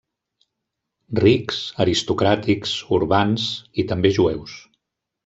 Rics, 1.19 1.59
aristocràtics, 1.85 2.71
urbans… 3.01 3.47
i 3.85 3.87
també 3.93 4.13
jueus. 4.17 4.57